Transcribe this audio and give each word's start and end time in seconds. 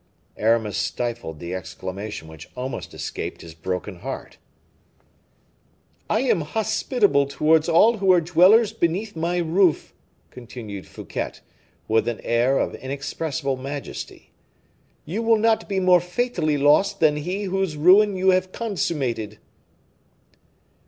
Aramis 0.35 0.77
stifled 0.77 1.37
the 1.39 1.53
exclamation 1.53 2.27
which 2.27 2.49
almost 2.57 2.95
escaped 2.95 3.41
his 3.41 3.53
broken 3.53 3.97
heart. 3.97 4.39
"I 6.09 6.21
am 6.21 6.41
hospitable 6.41 7.27
towards 7.27 7.69
all 7.69 7.97
who 7.97 8.11
are 8.11 8.19
dwellers 8.19 8.73
beneath 8.73 9.15
my 9.15 9.37
roof," 9.37 9.93
continued 10.31 10.87
Fouquet, 10.87 11.33
with 11.87 12.07
an 12.07 12.19
air 12.23 12.57
of 12.57 12.73
inexpressible 12.73 13.57
majesty; 13.57 14.31
"you 15.05 15.21
will 15.21 15.37
not 15.37 15.69
be 15.69 15.79
more 15.79 16.01
fatally 16.01 16.57
lost 16.57 16.99
than 16.99 17.17
he 17.17 17.43
whose 17.43 17.77
ruin 17.77 18.15
you 18.15 18.29
have 18.31 18.51
consummated." 18.51 19.37